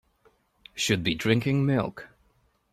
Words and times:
Should 0.73 1.03
be 1.03 1.13
drinking 1.13 1.63
milk. 1.67 2.07